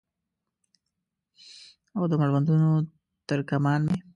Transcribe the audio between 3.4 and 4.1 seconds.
کمان مې